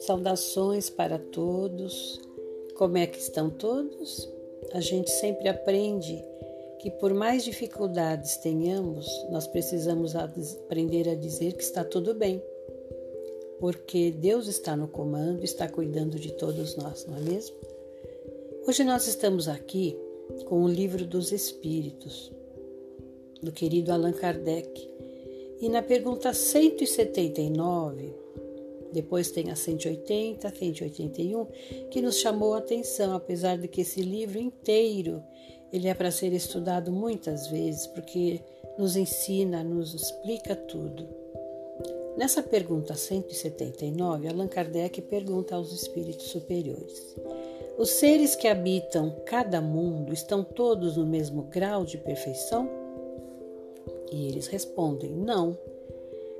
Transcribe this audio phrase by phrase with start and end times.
[0.00, 2.20] Saudações para todos.
[2.76, 4.28] Como é que estão todos?
[4.72, 6.22] A gente sempre aprende
[6.78, 12.42] que por mais dificuldades tenhamos, nós precisamos aprender a dizer que está tudo bem.
[13.58, 17.56] Porque Deus está no comando, está cuidando de todos nós, não é mesmo?
[18.66, 19.96] Hoje nós estamos aqui
[20.46, 22.30] com o livro dos Espíritos,
[23.44, 24.90] do querido Allan Kardec.
[25.60, 28.12] E na pergunta 179,
[28.92, 31.46] depois tem a 180, 181,
[31.90, 35.22] que nos chamou a atenção, apesar de que esse livro inteiro
[35.72, 38.40] ele é para ser estudado muitas vezes, porque
[38.78, 41.08] nos ensina, nos explica tudo.
[42.16, 47.16] Nessa pergunta 179, Allan Kardec pergunta aos espíritos superiores:
[47.76, 52.83] Os seres que habitam cada mundo estão todos no mesmo grau de perfeição?
[54.12, 55.58] E eles respondem: Não.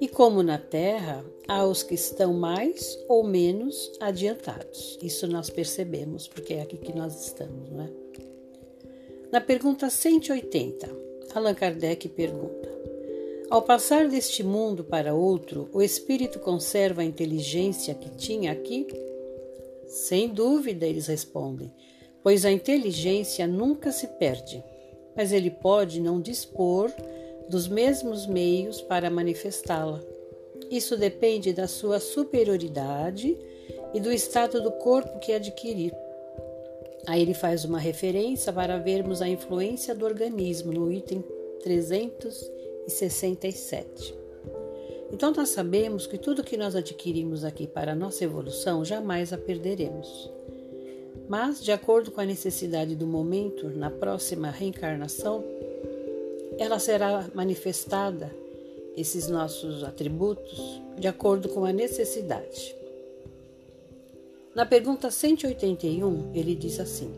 [0.00, 4.96] E como na Terra, há os que estão mais ou menos adiantados.
[5.02, 7.90] Isso nós percebemos, porque é aqui que nós estamos, não é?
[9.32, 10.88] Na pergunta 180,
[11.34, 12.68] Allan Kardec pergunta:
[13.50, 18.86] Ao passar deste mundo para outro, o espírito conserva a inteligência que tinha aqui?
[19.86, 21.72] Sem dúvida, eles respondem,
[22.22, 24.62] pois a inteligência nunca se perde,
[25.16, 26.90] mas ele pode não dispor
[27.48, 30.00] dos mesmos meios para manifestá-la.
[30.70, 33.36] Isso depende da sua superioridade
[33.94, 35.94] e do estado do corpo que adquirir.
[37.06, 41.24] Aí ele faz uma referência para vermos a influência do organismo no item
[41.62, 44.14] 367.
[45.10, 49.38] Então nós sabemos que tudo que nós adquirimos aqui para a nossa evolução jamais a
[49.38, 50.30] perderemos.
[51.26, 55.42] Mas, de acordo com a necessidade do momento, na próxima reencarnação,
[56.58, 58.34] ela será manifestada,
[58.96, 62.74] esses nossos atributos, de acordo com a necessidade.
[64.54, 67.12] Na pergunta 181, ele diz assim: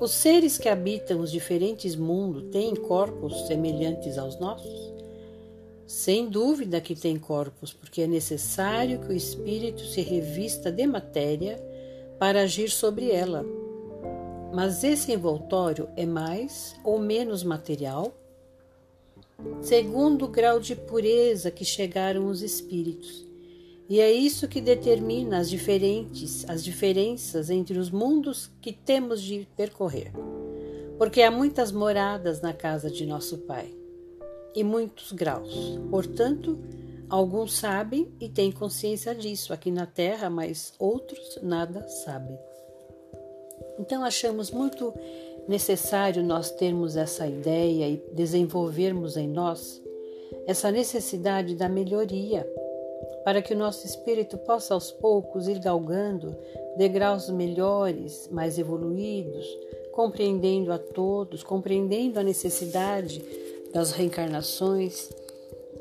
[0.00, 4.92] Os seres que habitam os diferentes mundos têm corpos semelhantes aos nossos?
[5.86, 11.62] Sem dúvida que têm corpos, porque é necessário que o espírito se revista de matéria
[12.18, 13.44] para agir sobre ela.
[14.52, 18.12] Mas esse envoltório é mais ou menos material
[19.62, 23.26] segundo o grau de pureza que chegaram os espíritos.
[23.88, 29.48] E é isso que determina as diferentes, as diferenças entre os mundos que temos de
[29.56, 30.12] percorrer.
[30.98, 33.72] Porque há muitas moradas na casa de nosso Pai
[34.54, 35.78] e muitos graus.
[35.90, 36.58] Portanto,
[37.08, 42.38] alguns sabem e têm consciência disso aqui na Terra, mas outros nada sabem.
[43.78, 44.92] Então achamos muito
[45.48, 49.82] necessário nós termos essa ideia e desenvolvermos em nós
[50.46, 52.46] essa necessidade da melhoria,
[53.24, 56.36] para que o nosso espírito possa aos poucos ir galgando
[56.76, 59.46] degraus melhores, mais evoluídos,
[59.92, 63.22] compreendendo a todos, compreendendo a necessidade
[63.72, 65.10] das reencarnações.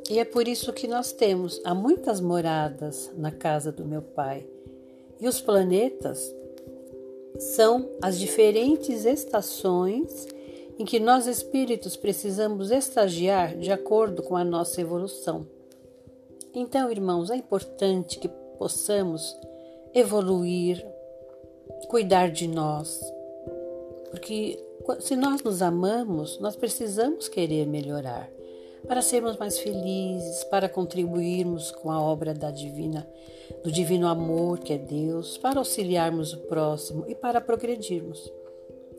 [0.10, 4.46] E é por isso que nós temos há muitas moradas na casa do meu Pai.
[5.20, 6.34] E os planetas
[7.40, 10.28] são as diferentes estações
[10.80, 15.48] em que nós espíritos precisamos estagiar de acordo com a nossa evolução.
[16.54, 18.28] Então, irmãos, é importante que
[18.58, 19.36] possamos
[19.94, 20.86] evoluir,
[21.88, 23.00] cuidar de nós,
[24.12, 24.60] porque
[25.00, 28.37] se nós nos amamos, nós precisamos querer melhorar
[28.86, 33.08] para sermos mais felizes, para contribuirmos com a obra da divina,
[33.64, 38.32] do divino amor que é Deus, para auxiliarmos o próximo e para progredirmos.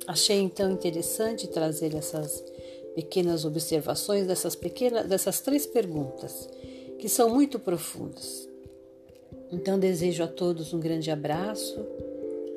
[0.06, 2.42] Achei então interessante trazer essas
[2.94, 6.48] pequenas observações dessas pequenas dessas três perguntas
[6.98, 8.48] que são muito profundas.
[9.52, 11.86] Então desejo a todos um grande abraço,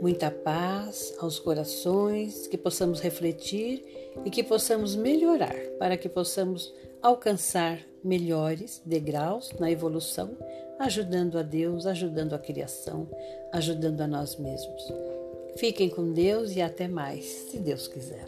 [0.01, 3.85] muita paz aos corações, que possamos refletir
[4.25, 10.35] e que possamos melhorar para que possamos alcançar melhores degraus na evolução,
[10.79, 13.07] ajudando a Deus, ajudando a criação,
[13.53, 14.91] ajudando a nós mesmos.
[15.57, 18.25] Fiquem com Deus e até mais, se Deus quiser.